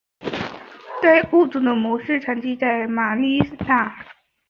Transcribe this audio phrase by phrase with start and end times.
[1.03, 3.95] 该物种的模式产地在马尼拉。